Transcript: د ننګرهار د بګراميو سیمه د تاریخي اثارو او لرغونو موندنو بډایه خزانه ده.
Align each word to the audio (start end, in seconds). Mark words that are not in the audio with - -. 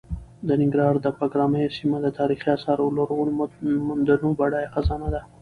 د 0.47 0.49
ننګرهار 0.61 0.95
د 1.01 1.07
بګراميو 1.17 1.75
سیمه 1.77 1.97
د 2.01 2.07
تاریخي 2.19 2.49
اثارو 2.57 2.83
او 2.85 2.91
لرغونو 2.97 3.31
موندنو 3.87 4.29
بډایه 4.39 4.71
خزانه 4.73 5.07
ده. 5.13 5.21